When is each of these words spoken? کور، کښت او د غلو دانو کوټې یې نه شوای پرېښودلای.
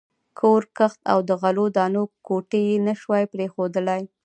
کور، 0.39 0.61
کښت 0.77 0.99
او 1.11 1.19
د 1.29 1.31
غلو 1.41 1.65
دانو 1.77 2.03
کوټې 2.27 2.61
یې 2.69 2.77
نه 2.87 2.93
شوای 3.01 3.23
پرېښودلای. 3.33 4.03